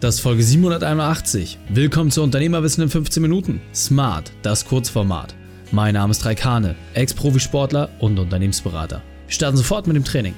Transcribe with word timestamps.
Das 0.00 0.14
ist 0.14 0.20
Folge 0.20 0.44
781. 0.44 1.58
Willkommen 1.70 2.12
zu 2.12 2.22
Unternehmerwissen 2.22 2.84
in 2.84 2.88
15 2.88 3.20
Minuten. 3.20 3.60
Smart, 3.74 4.30
das 4.42 4.64
Kurzformat. 4.64 5.34
Mein 5.72 5.94
Name 5.94 6.12
ist 6.12 6.24
Raikane, 6.24 6.76
Ex-Profisportler 6.94 7.90
und 7.98 8.16
Unternehmensberater. 8.16 9.02
Wir 9.26 9.32
starten 9.34 9.56
sofort 9.56 9.88
mit 9.88 9.96
dem 9.96 10.04
Training. 10.04 10.34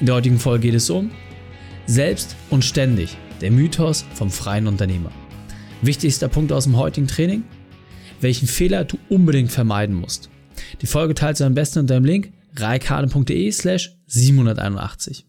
In 0.00 0.06
der 0.06 0.14
heutigen 0.14 0.38
Folge 0.38 0.68
geht 0.68 0.76
es 0.76 0.88
um 0.88 1.10
Selbst 1.84 2.34
und 2.48 2.64
ständig, 2.64 3.18
der 3.42 3.50
Mythos 3.50 4.06
vom 4.14 4.30
freien 4.30 4.66
Unternehmer. 4.66 5.12
Wichtigster 5.82 6.28
Punkt 6.28 6.50
aus 6.50 6.64
dem 6.64 6.78
heutigen 6.78 7.06
Training? 7.06 7.44
Welchen 8.22 8.48
Fehler 8.48 8.84
du 8.84 8.96
unbedingt 9.10 9.52
vermeiden 9.52 9.94
musst. 9.94 10.30
Die 10.80 10.86
Folge 10.86 11.12
teilst 11.12 11.42
du 11.42 11.44
am 11.44 11.52
besten 11.52 11.80
unter 11.80 11.92
dem 11.92 12.06
Link 12.06 12.32
reikane.de 12.56 13.52
slash 13.52 13.98
781. 14.06 15.26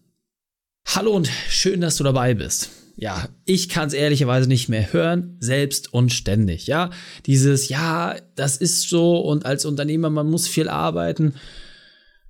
Hallo 0.94 1.10
und 1.10 1.28
schön, 1.50 1.82
dass 1.82 1.96
du 1.96 2.04
dabei 2.04 2.32
bist 2.32 2.85
ja, 2.96 3.28
ich 3.44 3.68
kann 3.68 3.88
es 3.88 3.94
ehrlicherweise 3.94 4.48
nicht 4.48 4.68
mehr 4.68 4.92
hören, 4.92 5.36
selbst 5.38 5.92
und 5.92 6.12
ständig. 6.12 6.66
Ja, 6.66 6.90
dieses, 7.26 7.68
ja, 7.68 8.16
das 8.34 8.56
ist 8.56 8.88
so 8.88 9.18
und 9.18 9.44
als 9.44 9.66
Unternehmer, 9.66 10.08
man 10.08 10.28
muss 10.28 10.48
viel 10.48 10.68
arbeiten. 10.68 11.34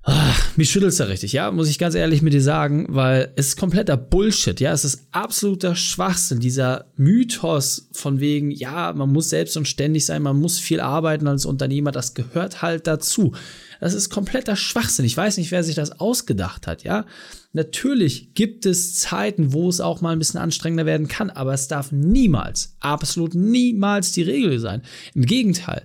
Ach, 0.08 0.56
mich 0.56 0.70
schüttelt's 0.70 0.98
da 0.98 1.06
richtig, 1.06 1.32
ja, 1.32 1.50
muss 1.50 1.68
ich 1.68 1.80
ganz 1.80 1.96
ehrlich 1.96 2.22
mit 2.22 2.32
dir 2.32 2.40
sagen, 2.40 2.86
weil 2.90 3.32
es 3.34 3.48
ist 3.48 3.56
kompletter 3.56 3.96
Bullshit, 3.96 4.60
ja, 4.60 4.72
es 4.72 4.84
ist 4.84 5.08
absoluter 5.10 5.74
Schwachsinn, 5.74 6.38
dieser 6.38 6.92
Mythos 6.94 7.88
von 7.90 8.20
wegen, 8.20 8.52
ja, 8.52 8.92
man 8.92 9.12
muss 9.12 9.30
selbst 9.30 9.56
und 9.56 9.66
ständig 9.66 10.06
sein, 10.06 10.22
man 10.22 10.38
muss 10.38 10.60
viel 10.60 10.78
arbeiten 10.78 11.26
als 11.26 11.44
Unternehmer, 11.44 11.90
das 11.90 12.14
gehört 12.14 12.62
halt 12.62 12.86
dazu. 12.86 13.34
Das 13.80 13.94
ist 13.94 14.08
kompletter 14.08 14.54
Schwachsinn. 14.54 15.04
Ich 15.04 15.16
weiß 15.16 15.38
nicht, 15.38 15.50
wer 15.50 15.64
sich 15.64 15.74
das 15.74 16.00
ausgedacht 16.00 16.68
hat, 16.68 16.84
ja. 16.84 17.04
Natürlich 17.52 18.32
gibt 18.34 18.64
es 18.64 18.94
Zeiten, 18.94 19.52
wo 19.52 19.68
es 19.68 19.80
auch 19.80 20.02
mal 20.02 20.12
ein 20.12 20.20
bisschen 20.20 20.38
anstrengender 20.38 20.86
werden 20.86 21.08
kann, 21.08 21.30
aber 21.30 21.52
es 21.52 21.66
darf 21.66 21.90
niemals, 21.90 22.76
absolut 22.78 23.34
niemals 23.34 24.12
die 24.12 24.22
Regel 24.22 24.60
sein. 24.60 24.82
Im 25.14 25.26
Gegenteil. 25.26 25.84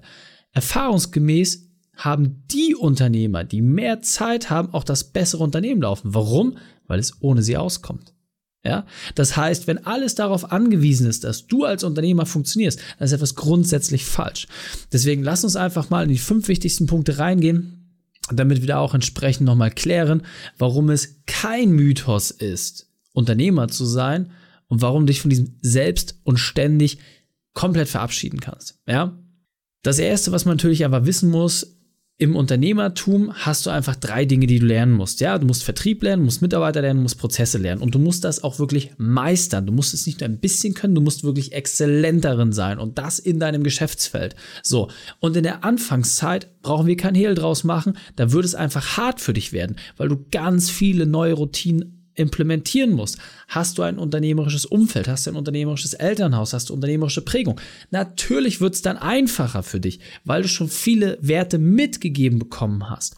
Erfahrungsgemäß 0.54 1.71
haben 2.04 2.44
die 2.52 2.76
Unternehmer, 2.76 3.44
die 3.44 3.62
mehr 3.62 4.02
Zeit 4.02 4.50
haben, 4.50 4.74
auch 4.74 4.84
das 4.84 5.12
bessere 5.12 5.44
Unternehmen 5.44 5.82
laufen. 5.82 6.14
Warum? 6.14 6.58
Weil 6.88 7.00
es 7.00 7.22
ohne 7.22 7.44
sie 7.44 7.58
auskommt. 7.58 8.14
Ja, 8.64 8.86
das 9.16 9.36
heißt, 9.36 9.66
wenn 9.66 9.88
alles 9.88 10.14
darauf 10.14 10.52
angewiesen 10.52 11.08
ist, 11.08 11.24
dass 11.24 11.48
du 11.48 11.64
als 11.64 11.84
Unternehmer 11.84 12.28
funktionierst, 12.28 12.80
dann 12.98 13.06
ist 13.06 13.12
etwas 13.12 13.34
grundsätzlich 13.34 14.06
falsch. 14.06 14.48
Deswegen 14.92 15.24
lass 15.24 15.44
uns 15.44 15.56
einfach 15.56 15.90
mal 15.90 16.04
in 16.04 16.10
die 16.10 16.20
fünf 16.20 16.48
wichtigsten 16.48 16.86
Punkte 16.86 17.18
reingehen, 17.18 17.98
damit 18.32 18.62
wir 18.62 18.68
da 18.68 18.78
auch 18.78 18.94
entsprechend 18.94 19.48
nochmal 19.48 19.72
klären, 19.72 20.22
warum 20.60 20.92
es 20.92 21.24
kein 21.26 21.72
Mythos 21.72 22.30
ist, 22.30 22.88
Unternehmer 23.14 23.68
zu 23.68 23.86
sein 23.86 24.32
und 24.68 24.84
warum 24.84 25.04
du 25.04 25.08
dich 25.08 25.22
von 25.22 25.32
diesem 25.32 25.58
selbst 25.62 26.20
und 26.24 26.38
ständig 26.38 27.00
komplett 27.54 27.90
verabschieden 27.90 28.40
kannst. 28.40 28.80
Ja? 28.88 29.18
Das 29.82 29.98
erste, 29.98 30.32
was 30.32 30.46
man 30.46 30.58
natürlich 30.58 30.86
aber 30.86 31.08
wissen 31.08 31.32
muss, 31.32 31.81
im 32.22 32.36
Unternehmertum 32.36 33.34
hast 33.34 33.66
du 33.66 33.72
einfach 33.72 33.96
drei 33.96 34.26
Dinge, 34.26 34.46
die 34.46 34.60
du 34.60 34.68
lernen 34.68 34.92
musst. 34.92 35.22
Ja, 35.22 35.40
du 35.40 35.48
musst 35.48 35.64
Vertrieb 35.64 36.04
lernen, 36.04 36.24
musst 36.24 36.44
Mitarbeiter 36.44 36.80
lernen, 36.80 37.02
musst 37.02 37.18
Prozesse 37.18 37.58
lernen 37.58 37.82
und 37.82 37.96
du 37.96 38.00
musst 38.00 38.24
das 38.24 38.44
auch 38.44 38.60
wirklich 38.60 38.92
meistern. 38.98 39.66
Du 39.66 39.74
musst 39.74 39.96
es 39.96 40.06
nicht 40.06 40.20
nur 40.20 40.30
ein 40.30 40.38
bisschen 40.38 40.76
können, 40.76 40.94
du 40.94 41.02
musst 41.02 41.24
wirklich 41.24 41.54
exzellent 41.54 42.24
darin 42.24 42.54
sein 42.54 42.78
und 42.78 43.00
das 43.00 43.18
in 43.18 43.40
deinem 43.40 43.64
Geschäftsfeld. 43.64 44.36
So. 44.62 44.90
Und 45.20 45.36
in 45.36 45.42
der 45.42 45.64
Anfangszeit 45.64 46.62
brauchen 46.62 46.86
wir 46.86 46.96
kein 46.96 47.16
Hehl 47.16 47.34
draus 47.34 47.64
machen. 47.64 47.98
Da 48.18 48.32
würde 48.32 48.46
es 48.46 48.54
einfach 48.54 48.98
hart 48.98 49.20
für 49.20 49.34
dich 49.34 49.52
werden, 49.52 49.78
weil 49.98 50.08
du 50.08 50.24
ganz 50.30 50.70
viele 50.70 51.08
neue 51.08 51.34
Routinen 51.34 52.01
implementieren 52.22 52.92
musst. 52.92 53.18
Hast 53.48 53.78
du 53.78 53.82
ein 53.82 53.98
unternehmerisches 53.98 54.66
Umfeld, 54.66 55.08
hast 55.08 55.26
du 55.26 55.32
ein 55.32 55.36
unternehmerisches 55.36 55.94
Elternhaus, 55.94 56.54
hast 56.54 56.70
du 56.70 56.74
unternehmerische 56.74 57.24
Prägung. 57.24 57.60
Natürlich 57.90 58.62
wird 58.62 58.76
es 58.76 58.82
dann 58.82 58.98
einfacher 58.98 59.64
für 59.64 59.80
dich, 59.80 60.00
weil 60.24 60.44
du 60.44 60.48
schon 60.48 60.70
viele 60.70 61.18
Werte 61.22 61.58
mitgegeben 61.58 62.40
bekommen 62.40 62.90
hast. 62.90 63.16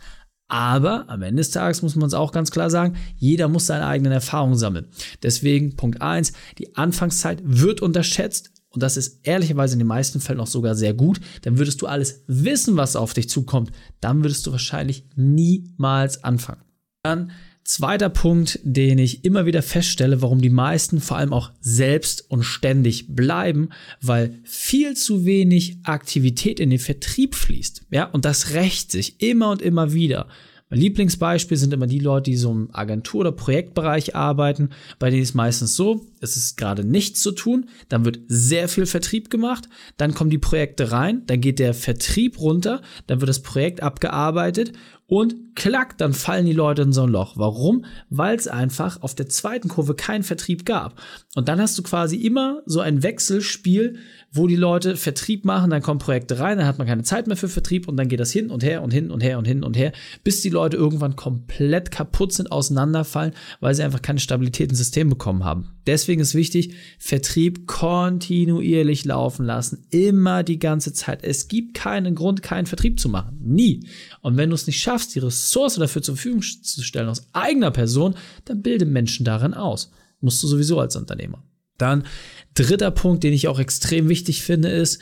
Aber 0.48 1.10
am 1.10 1.24
Ende 1.24 1.40
des 1.40 1.50
Tages 1.50 1.82
muss 1.82 1.96
man 1.96 2.08
es 2.08 2.14
auch 2.14 2.32
ganz 2.32 2.52
klar 2.52 2.70
sagen, 2.70 2.96
jeder 3.18 3.48
muss 3.48 3.66
seine 3.66 3.88
eigenen 3.88 4.12
Erfahrungen 4.12 4.56
sammeln. 4.56 4.88
Deswegen 5.24 5.76
Punkt 5.76 6.02
eins: 6.02 6.34
die 6.60 6.76
Anfangszeit 6.76 7.42
wird 7.44 7.82
unterschätzt. 7.82 8.52
Und 8.70 8.82
das 8.82 8.98
ist 8.98 9.20
ehrlicherweise 9.24 9.74
in 9.74 9.80
den 9.80 9.88
meisten 9.88 10.20
Fällen 10.20 10.40
auch 10.40 10.48
sogar 10.48 10.76
sehr 10.76 10.94
gut. 10.96 11.20
Dann 11.44 11.60
würdest 11.60 11.82
du 11.82 11.88
alles 11.88 12.24
wissen, 12.28 12.76
was 12.76 12.96
auf 12.96 13.14
dich 13.14 13.30
zukommt. 13.30 13.72
Dann 14.00 14.24
würdest 14.24 14.46
du 14.48 14.52
wahrscheinlich 14.52 15.06
niemals 15.16 16.24
anfangen. 16.24 16.62
Dann 17.04 17.32
Zweiter 17.66 18.10
Punkt, 18.10 18.60
den 18.64 18.98
ich 18.98 19.24
immer 19.24 19.46
wieder 19.46 19.62
feststelle, 19.62 20.22
warum 20.22 20.42
die 20.42 20.50
meisten 20.50 21.00
vor 21.00 21.18
allem 21.18 21.32
auch 21.32 21.52
selbst 21.62 22.30
und 22.30 22.44
ständig 22.44 23.16
bleiben, 23.16 23.70
weil 24.02 24.40
viel 24.44 24.98
zu 24.98 25.24
wenig 25.24 25.78
Aktivität 25.84 26.60
in 26.60 26.72
den 26.72 26.80
Vertrieb 26.80 27.36
fließt. 27.36 27.84
Ja, 27.90 28.06
und 28.06 28.26
das 28.26 28.54
rächt 28.54 28.92
sich 28.92 29.22
immer 29.22 29.50
und 29.50 29.62
immer 29.62 29.94
wieder. 29.94 30.28
Mein 30.70 30.80
Lieblingsbeispiel 30.80 31.56
sind 31.56 31.72
immer 31.72 31.86
die 31.86 32.00
Leute, 32.00 32.32
die 32.32 32.36
so 32.36 32.52
im 32.52 32.74
Agentur- 32.74 33.22
oder 33.22 33.32
Projektbereich 33.32 34.16
arbeiten, 34.16 34.72
bei 34.98 35.12
denen 35.12 35.22
ist 35.22 35.36
meistens 35.36 35.76
so, 35.76 36.08
es 36.20 36.36
ist 36.36 36.58
gerade 36.58 36.84
nichts 36.84 37.22
zu 37.22 37.32
tun, 37.32 37.70
dann 37.90 38.06
wird 38.06 38.22
sehr 38.28 38.68
viel 38.68 38.88
Vertrieb 38.88 39.30
gemacht, 39.30 39.70
dann 39.98 40.16
kommen 40.16 40.32
die 40.32 40.40
Projekte 40.40 40.92
rein, 40.92 41.28
dann 41.28 41.42
geht 41.42 41.60
der 41.60 41.76
Vertrieb 41.76 42.40
runter, 42.40 42.82
dann 43.06 43.22
wird 43.22 43.30
das 43.30 43.44
Projekt 43.44 43.84
abgearbeitet 43.84 44.74
und 45.14 45.54
klack, 45.54 45.96
dann 46.00 46.12
fallen 46.12 46.48
die 46.48 46.54
Leute 46.54 46.82
in 46.82 46.92
so 46.92 47.04
ein 47.04 47.10
Loch. 47.10 47.34
Warum? 47.38 47.86
Weil 48.10 48.36
es 48.36 48.48
einfach 48.48 49.04
auf 49.04 49.14
der 49.14 49.30
zweiten 49.30 49.70
Kurve 49.70 49.94
keinen 49.94 50.24
Vertrieb 50.24 50.66
gab. 50.66 51.00
Und 51.36 51.48
dann 51.48 51.62
hast 51.62 51.78
du 51.78 51.84
quasi 51.84 52.16
immer 52.16 52.64
so 52.66 52.80
ein 52.80 53.04
Wechselspiel, 53.04 54.00
wo 54.32 54.48
die 54.48 54.56
Leute 54.56 54.96
Vertrieb 54.96 55.46
machen, 55.46 55.70
dann 55.70 55.84
kommen 55.84 56.00
Projekte 56.00 56.40
rein, 56.40 56.58
dann 56.58 56.66
hat 56.66 56.80
man 56.80 56.88
keine 56.88 57.04
Zeit 57.04 57.28
mehr 57.28 57.38
für 57.38 57.48
Vertrieb 57.48 57.88
und 57.88 57.96
dann 57.96 58.08
geht 58.08 58.20
das 58.20 58.32
hin 58.32 58.50
und 58.50 58.64
her 58.64 58.82
und 58.82 58.92
hin 58.92 59.12
und 59.12 59.22
her 59.22 59.38
und 59.38 59.46
hin 59.46 59.64
und 59.64 59.78
her, 59.78 59.92
bis 60.24 60.42
die 60.42 60.50
Leute 60.50 60.78
irgendwann 60.78 61.16
komplett 61.16 61.92
kaputt 61.92 62.34
sind, 62.34 62.52
auseinanderfallen, 62.52 63.34
weil 63.60 63.76
sie 63.76 63.84
einfach 63.84 64.02
keine 64.02 64.20
Stabilität 64.20 64.72
im 64.72 64.76
System 64.76 65.12
bekommen 65.12 65.44
haben. 65.44 65.76
Deswegen 65.86 66.22
ist 66.22 66.36
wichtig, 66.36 66.76
Vertrieb 66.98 67.68
kontinuierlich 67.68 69.06
laufen 69.06 69.46
lassen, 69.46 69.86
immer 69.90 70.44
die 70.44 70.60
ganze 70.60 70.94
Zeit. 70.94 71.24
Es 71.24 71.48
gibt 71.48 71.74
keinen 71.74 72.16
Grund, 72.16 72.42
keinen 72.42 72.66
Vertrieb 72.66 73.00
zu 73.00 73.10
machen. 73.10 73.40
Nie. 73.44 73.88
Und 74.22 74.38
wenn 74.38 74.50
du 74.50 74.56
es 74.56 74.68
nicht 74.68 74.80
schaffst, 74.80 75.16
die 75.16 75.20
Ressource 75.20 75.76
dafür 75.76 76.02
zur 76.02 76.16
Verfügung 76.16 76.42
zu 76.42 76.84
stellen 76.84 77.10
aus 77.10 77.28
eigener 77.34 77.72
Person, 77.72 78.16
dann 78.46 78.62
bilde 78.62 78.86
Menschen 78.86 79.26
darin 79.26 79.54
aus. 79.54 79.92
Musst 80.22 80.42
du 80.42 80.48
sowieso 80.48 80.80
als 80.80 80.96
Unternehmer. 80.96 81.44
Dann 81.78 82.06
dritter 82.54 82.92
Punkt, 82.92 83.24
den 83.24 83.34
ich 83.34 83.48
auch 83.48 83.60
extrem 83.60 84.08
wichtig 84.08 84.42
finde, 84.42 84.70
ist, 84.70 85.02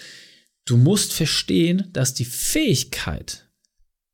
du 0.66 0.78
musst 0.78 1.14
verstehen, 1.14 1.90
dass 1.94 2.14
die 2.14 2.26
Fähigkeit, 2.26 3.51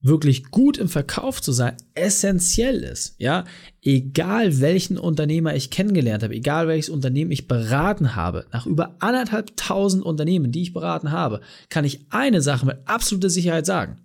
wirklich 0.08 0.46
gut 0.52 0.78
im 0.78 0.90
Verkauf 0.90 1.42
zu 1.42 1.52
sein, 1.52 1.76
essentiell 1.94 2.84
ist. 2.84 3.16
Ja, 3.18 3.46
egal 3.82 4.60
welchen 4.60 4.98
Unternehmer 4.98 5.56
ich 5.56 5.70
kennengelernt 5.70 6.24
habe, 6.24 6.36
egal 6.36 6.68
welches 6.68 6.90
Unternehmen 6.90 7.32
ich 7.32 7.48
beraten 7.48 8.16
habe, 8.16 8.46
nach 8.52 8.66
über 8.66 8.96
anderthalb 9.00 9.56
tausend 9.58 10.04
Unternehmen, 10.04 10.52
die 10.52 10.64
ich 10.64 10.74
beraten 10.74 11.12
habe, 11.12 11.42
kann 11.70 11.86
ich 11.86 12.06
eine 12.10 12.42
Sache 12.42 12.66
mit 12.66 12.78
absoluter 12.86 13.30
Sicherheit 13.30 13.66
sagen. 13.66 14.02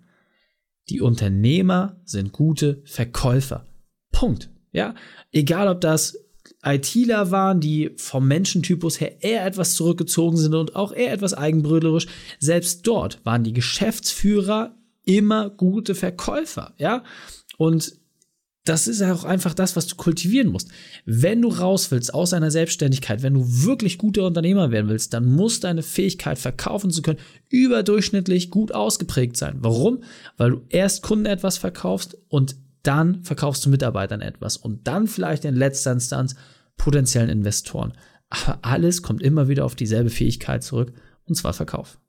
Die 0.89 1.01
Unternehmer 1.01 2.01
sind 2.03 2.33
gute 2.33 2.81
Verkäufer. 2.85 3.65
Punkt. 4.11 4.49
Ja, 4.71 4.95
egal 5.31 5.67
ob 5.67 5.81
das 5.81 6.17
ITler 6.65 7.31
waren, 7.31 7.59
die 7.59 7.91
vom 7.97 8.27
Menschentypus 8.27 8.99
her 8.99 9.21
eher 9.21 9.45
etwas 9.45 9.75
zurückgezogen 9.75 10.37
sind 10.37 10.55
und 10.55 10.75
auch 10.75 10.93
eher 10.93 11.13
etwas 11.13 11.33
eigenbrödlerisch. 11.33 12.07
Selbst 12.39 12.87
dort 12.87 13.23
waren 13.25 13.43
die 13.43 13.53
Geschäftsführer 13.53 14.75
immer 15.05 15.49
gute 15.49 15.95
Verkäufer, 15.95 16.73
ja? 16.77 17.03
Und 17.57 17.93
das 18.65 18.87
ist 18.87 19.01
auch 19.01 19.25
einfach 19.25 19.53
das, 19.53 19.75
was 19.75 19.87
du 19.87 19.95
kultivieren 19.95 20.47
musst. 20.47 20.69
Wenn 21.05 21.41
du 21.41 21.49
raus 21.49 21.91
willst 21.91 22.13
aus 22.13 22.33
einer 22.33 22.49
Selbstständigkeit, 22.49 23.21
wenn 23.21 23.33
du 23.33 23.45
wirklich 23.45 23.97
guter 23.97 24.25
Unternehmer 24.25 24.71
werden 24.71 24.89
willst, 24.89 25.13
dann 25.13 25.25
muss 25.25 25.59
deine 25.59 25.83
Fähigkeit, 25.83 26.39
verkaufen 26.39 26.89
zu 26.89 27.01
können, 27.01 27.19
überdurchschnittlich 27.49 28.49
gut 28.49 28.73
ausgeprägt 28.73 29.35
sein. 29.35 29.57
Warum? 29.59 30.03
Weil 30.37 30.51
du 30.51 30.61
erst 30.69 31.03
Kunden 31.03 31.25
etwas 31.25 31.57
verkaufst 31.57 32.17
und 32.29 32.55
dann 32.83 33.23
verkaufst 33.23 33.65
du 33.65 33.69
Mitarbeitern 33.69 34.21
etwas 34.21 34.55
und 34.55 34.87
dann 34.87 35.07
vielleicht 35.07 35.43
in 35.43 35.55
letzter 35.55 35.91
Instanz 35.91 36.35
potenziellen 36.77 37.29
Investoren. 37.29 37.93
Aber 38.29 38.59
alles 38.61 39.01
kommt 39.01 39.21
immer 39.21 39.49
wieder 39.49 39.65
auf 39.65 39.75
dieselbe 39.75 40.09
Fähigkeit 40.09 40.63
zurück, 40.63 40.93
und 41.25 41.35
zwar 41.35 41.53
Verkauf. 41.53 41.99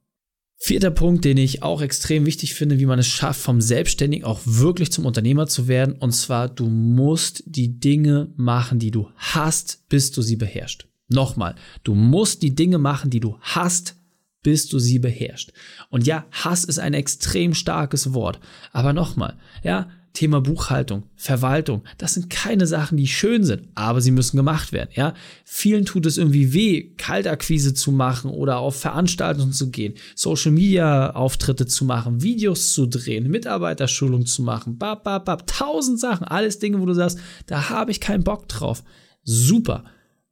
Vierter 0.66 0.90
Punkt, 0.90 1.26
den 1.26 1.36
ich 1.36 1.62
auch 1.62 1.82
extrem 1.82 2.24
wichtig 2.24 2.54
finde, 2.54 2.78
wie 2.78 2.86
man 2.86 2.98
es 2.98 3.06
schafft, 3.06 3.42
vom 3.42 3.60
Selbstständigen 3.60 4.24
auch 4.24 4.40
wirklich 4.46 4.90
zum 4.90 5.04
Unternehmer 5.04 5.46
zu 5.46 5.68
werden. 5.68 5.94
Und 5.94 6.12
zwar, 6.12 6.48
du 6.48 6.70
musst 6.70 7.42
die 7.44 7.78
Dinge 7.78 8.32
machen, 8.36 8.78
die 8.78 8.90
du 8.90 9.10
hast, 9.14 9.86
bis 9.90 10.10
du 10.10 10.22
sie 10.22 10.36
beherrschst. 10.36 10.88
Nochmal, 11.08 11.54
du 11.82 11.94
musst 11.94 12.40
die 12.40 12.54
Dinge 12.54 12.78
machen, 12.78 13.10
die 13.10 13.20
du 13.20 13.36
hast, 13.42 13.96
bis 14.44 14.68
du 14.68 14.78
sie 14.78 15.00
beherrschst. 15.00 15.52
Und 15.90 16.06
ja, 16.06 16.26
Hass 16.30 16.62
ist 16.62 16.78
ein 16.78 16.94
extrem 16.94 17.54
starkes 17.54 18.14
Wort. 18.14 18.38
Aber 18.72 18.92
nochmal, 18.92 19.36
ja, 19.64 19.88
Thema 20.14 20.40
Buchhaltung, 20.40 21.02
Verwaltung, 21.16 21.82
das 21.98 22.14
sind 22.14 22.30
keine 22.30 22.68
Sachen, 22.68 22.96
die 22.96 23.08
schön 23.08 23.42
sind, 23.42 23.64
aber 23.74 24.00
sie 24.00 24.12
müssen 24.12 24.36
gemacht 24.36 24.70
werden, 24.70 24.90
ja. 24.94 25.12
Vielen 25.44 25.84
tut 25.84 26.06
es 26.06 26.18
irgendwie 26.18 26.54
weh, 26.54 26.94
Kaltakquise 26.96 27.74
zu 27.74 27.90
machen 27.90 28.30
oder 28.30 28.58
auf 28.58 28.78
Veranstaltungen 28.78 29.52
zu 29.52 29.70
gehen, 29.70 29.94
Social 30.14 30.52
Media 30.52 31.10
Auftritte 31.10 31.66
zu 31.66 31.84
machen, 31.84 32.22
Videos 32.22 32.74
zu 32.74 32.86
drehen, 32.86 33.28
Mitarbeiterschulung 33.28 34.24
zu 34.24 34.42
machen, 34.42 34.78
bap, 34.78 35.02
bap, 35.02 35.24
bap, 35.24 35.48
tausend 35.48 35.98
Sachen, 35.98 36.24
alles 36.28 36.60
Dinge, 36.60 36.80
wo 36.80 36.86
du 36.86 36.94
sagst, 36.94 37.18
da 37.46 37.68
habe 37.70 37.90
ich 37.90 38.00
keinen 38.00 38.22
Bock 38.22 38.48
drauf. 38.48 38.84
Super. 39.24 39.82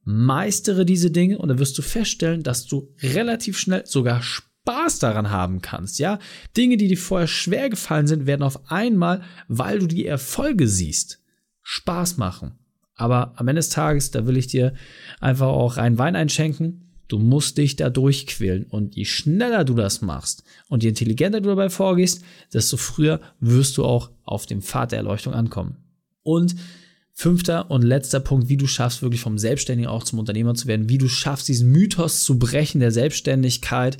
Meistere 0.03 0.85
diese 0.85 1.11
Dinge 1.11 1.37
und 1.37 1.47
dann 1.47 1.59
wirst 1.59 1.77
du 1.77 1.81
feststellen, 1.81 2.43
dass 2.43 2.65
du 2.65 2.93
relativ 3.01 3.57
schnell 3.57 3.85
sogar 3.85 4.21
Spaß 4.21 4.99
daran 4.99 5.29
haben 5.29 5.61
kannst, 5.61 5.99
ja? 5.99 6.19
Dinge, 6.55 6.77
die 6.77 6.87
dir 6.87 6.97
vorher 6.97 7.27
schwer 7.27 7.69
gefallen 7.69 8.07
sind, 8.07 8.25
werden 8.25 8.43
auf 8.43 8.71
einmal, 8.71 9.21
weil 9.47 9.79
du 9.79 9.87
die 9.87 10.05
Erfolge 10.05 10.67
siehst, 10.67 11.21
Spaß 11.61 12.17
machen. 12.17 12.53
Aber 12.95 13.33
am 13.37 13.47
Ende 13.47 13.59
des 13.59 13.69
Tages, 13.69 14.11
da 14.11 14.27
will 14.27 14.37
ich 14.37 14.47
dir 14.47 14.73
einfach 15.19 15.47
auch 15.47 15.77
rein 15.77 15.97
Wein 15.97 16.15
einschenken. 16.15 16.91
Du 17.07 17.19
musst 17.19 17.57
dich 17.57 17.75
da 17.75 17.89
durchquälen. 17.89 18.65
Und 18.65 18.95
je 18.95 19.05
schneller 19.05 19.65
du 19.65 19.73
das 19.73 20.01
machst 20.01 20.43
und 20.69 20.83
je 20.83 20.89
intelligenter 20.89 21.41
du 21.41 21.49
dabei 21.49 21.69
vorgehst, 21.69 22.23
desto 22.53 22.77
früher 22.77 23.19
wirst 23.39 23.77
du 23.77 23.83
auch 23.83 24.11
auf 24.23 24.45
dem 24.45 24.61
Pfad 24.61 24.91
der 24.91 24.99
Erleuchtung 24.99 25.33
ankommen. 25.33 25.77
Und 26.21 26.55
Fünfter 27.15 27.69
und 27.69 27.83
letzter 27.83 28.19
Punkt, 28.19 28.49
wie 28.49 28.57
du 28.57 28.65
schaffst, 28.65 29.01
wirklich 29.01 29.21
vom 29.21 29.37
Selbstständigen 29.37 29.89
auch 29.89 30.03
zum 30.03 30.19
Unternehmer 30.19 30.55
zu 30.55 30.67
werden, 30.67 30.89
wie 30.89 30.97
du 30.97 31.07
schaffst, 31.07 31.47
diesen 31.47 31.71
Mythos 31.71 32.23
zu 32.23 32.39
brechen 32.39 32.79
der 32.79 32.91
Selbstständigkeit, 32.91 33.97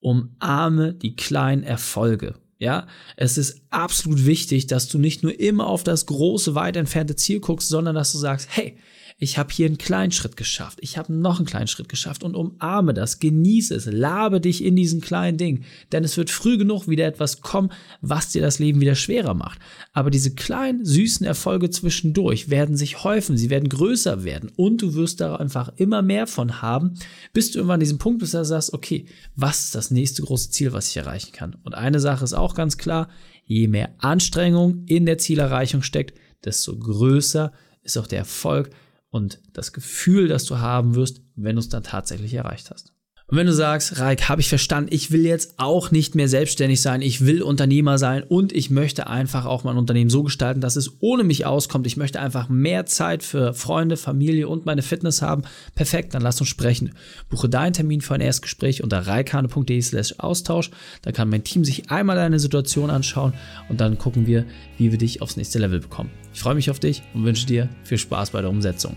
umarme 0.00 0.94
die 0.94 1.14
kleinen 1.16 1.62
Erfolge. 1.62 2.34
Ja, 2.58 2.86
es 3.16 3.38
ist 3.38 3.62
absolut 3.70 4.26
wichtig, 4.26 4.66
dass 4.66 4.88
du 4.88 4.98
nicht 4.98 5.22
nur 5.22 5.38
immer 5.38 5.66
auf 5.66 5.82
das 5.82 6.06
große, 6.06 6.54
weit 6.54 6.76
entfernte 6.76 7.16
Ziel 7.16 7.40
guckst, 7.40 7.68
sondern 7.68 7.94
dass 7.94 8.12
du 8.12 8.18
sagst, 8.18 8.48
hey, 8.50 8.76
ich 9.20 9.36
habe 9.36 9.52
hier 9.52 9.66
einen 9.66 9.76
kleinen 9.76 10.12
Schritt 10.12 10.38
geschafft, 10.38 10.78
ich 10.80 10.96
habe 10.96 11.12
noch 11.12 11.36
einen 11.36 11.46
kleinen 11.46 11.68
Schritt 11.68 11.90
geschafft 11.90 12.24
und 12.24 12.34
umarme 12.34 12.94
das, 12.94 13.18
genieße 13.18 13.74
es, 13.74 13.84
labe 13.84 14.40
dich 14.40 14.64
in 14.64 14.74
diesen 14.74 15.02
kleinen 15.02 15.36
Dingen, 15.36 15.64
denn 15.92 16.04
es 16.04 16.16
wird 16.16 16.30
früh 16.30 16.56
genug 16.56 16.88
wieder 16.88 17.06
etwas 17.06 17.42
kommen, 17.42 17.70
was 18.00 18.30
dir 18.30 18.40
das 18.40 18.58
Leben 18.58 18.80
wieder 18.80 18.94
schwerer 18.94 19.34
macht. 19.34 19.58
Aber 19.92 20.10
diese 20.10 20.34
kleinen, 20.34 20.86
süßen 20.86 21.26
Erfolge 21.26 21.68
zwischendurch 21.68 22.48
werden 22.48 22.76
sich 22.76 23.04
häufen, 23.04 23.36
sie 23.36 23.50
werden 23.50 23.68
größer 23.68 24.24
werden. 24.24 24.50
Und 24.56 24.80
du 24.80 24.94
wirst 24.94 25.20
da 25.20 25.36
einfach 25.36 25.70
immer 25.76 26.00
mehr 26.00 26.26
von 26.26 26.62
haben, 26.62 26.94
bis 27.34 27.50
du 27.50 27.58
irgendwann 27.58 27.74
an 27.74 27.80
diesem 27.80 27.98
Punkt 27.98 28.20
bist, 28.20 28.32
dass 28.32 28.48
du 28.48 28.54
sagst, 28.54 28.72
okay, 28.72 29.04
was 29.36 29.64
ist 29.64 29.74
das 29.74 29.90
nächste 29.90 30.22
große 30.22 30.50
Ziel, 30.50 30.72
was 30.72 30.88
ich 30.88 30.96
erreichen 30.96 31.32
kann? 31.32 31.58
Und 31.62 31.74
eine 31.74 32.00
Sache 32.00 32.24
ist 32.24 32.32
auch 32.32 32.54
ganz 32.54 32.78
klar, 32.78 33.10
je 33.44 33.68
mehr 33.68 33.94
Anstrengung 33.98 34.84
in 34.86 35.04
der 35.04 35.18
Zielerreichung 35.18 35.82
steckt, 35.82 36.18
desto 36.42 36.74
größer 36.78 37.52
ist 37.82 37.98
auch 37.98 38.06
der 38.06 38.20
Erfolg, 38.20 38.70
und 39.10 39.40
das 39.52 39.72
Gefühl, 39.72 40.28
das 40.28 40.44
du 40.44 40.58
haben 40.58 40.94
wirst, 40.94 41.22
wenn 41.34 41.56
du 41.56 41.60
es 41.60 41.68
dann 41.68 41.82
tatsächlich 41.82 42.34
erreicht 42.34 42.70
hast. 42.70 42.94
Und 43.30 43.36
wenn 43.36 43.46
du 43.46 43.52
sagst, 43.52 44.00
Raik, 44.00 44.28
habe 44.28 44.40
ich 44.40 44.48
verstanden, 44.48 44.90
ich 44.92 45.12
will 45.12 45.24
jetzt 45.24 45.54
auch 45.56 45.92
nicht 45.92 46.16
mehr 46.16 46.26
selbstständig 46.26 46.82
sein, 46.82 47.00
ich 47.00 47.24
will 47.24 47.42
Unternehmer 47.42 47.96
sein 47.96 48.24
und 48.24 48.52
ich 48.52 48.70
möchte 48.70 49.06
einfach 49.06 49.46
auch 49.46 49.62
mein 49.62 49.76
Unternehmen 49.76 50.10
so 50.10 50.24
gestalten, 50.24 50.60
dass 50.60 50.74
es 50.74 50.96
ohne 50.98 51.22
mich 51.22 51.46
auskommt. 51.46 51.86
Ich 51.86 51.96
möchte 51.96 52.20
einfach 52.20 52.48
mehr 52.48 52.86
Zeit 52.86 53.22
für 53.22 53.54
Freunde, 53.54 53.96
Familie 53.96 54.48
und 54.48 54.66
meine 54.66 54.82
Fitness 54.82 55.22
haben. 55.22 55.42
Perfekt, 55.76 56.14
dann 56.14 56.22
lass 56.22 56.40
uns 56.40 56.50
sprechen. 56.50 56.92
Buche 57.28 57.48
deinen 57.48 57.72
Termin 57.72 58.00
für 58.00 58.14
ein 58.14 58.20
Erstgespräch 58.20 58.82
unter 58.82 59.06
reikane.de 59.06 59.80
slash 59.80 60.14
Austausch. 60.18 60.72
Da 61.02 61.12
kann 61.12 61.30
mein 61.30 61.44
Team 61.44 61.64
sich 61.64 61.88
einmal 61.88 62.16
deine 62.16 62.40
Situation 62.40 62.90
anschauen 62.90 63.34
und 63.68 63.80
dann 63.80 63.96
gucken 63.96 64.26
wir, 64.26 64.44
wie 64.76 64.90
wir 64.90 64.98
dich 64.98 65.22
aufs 65.22 65.36
nächste 65.36 65.60
Level 65.60 65.78
bekommen. 65.78 66.10
Ich 66.34 66.40
freue 66.40 66.56
mich 66.56 66.68
auf 66.68 66.80
dich 66.80 67.04
und 67.14 67.24
wünsche 67.24 67.46
dir 67.46 67.68
viel 67.84 67.98
Spaß 67.98 68.30
bei 68.30 68.40
der 68.40 68.50
Umsetzung. 68.50 68.96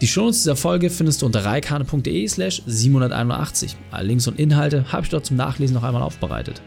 Die 0.00 0.06
Shownotes 0.06 0.42
dieser 0.42 0.54
Folge 0.54 0.90
findest 0.90 1.22
du 1.22 1.26
unter 1.26 1.44
reikane.de 1.44 2.28
slash 2.28 2.62
781. 2.66 3.76
Alle 3.90 4.06
Links 4.06 4.28
und 4.28 4.38
Inhalte 4.38 4.92
habe 4.92 5.02
ich 5.02 5.08
dort 5.08 5.26
zum 5.26 5.36
Nachlesen 5.36 5.74
noch 5.74 5.82
einmal 5.82 6.02
aufbereitet. 6.02 6.62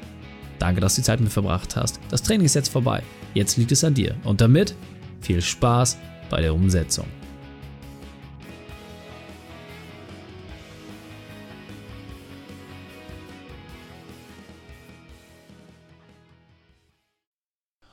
Danke, 0.60 0.81
dass 0.81 0.95
du 0.95 1.01
die 1.01 1.06
Zeit 1.06 1.19
mit 1.19 1.30
mir 1.30 1.31
verbracht 1.31 1.78
hast. 1.78 2.01
Das 2.10 2.22
Training 2.24 2.45
ist 2.45 2.56
jetzt 2.56 2.69
vorbei. 2.69 3.01
Jetzt 3.33 3.56
liegt 3.56 3.72
es 3.72 3.86
an 3.86 3.94
dir. 3.94 4.16
Und 4.25 4.42
damit 4.42 4.75
viel 5.22 5.42
Spaß 5.42 5.98
bei 6.30 6.42
der 6.42 6.54
Umsetzung. 6.54 7.06